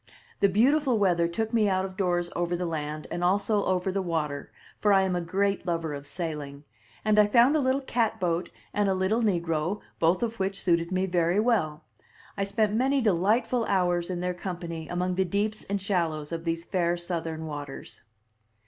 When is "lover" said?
5.67-5.93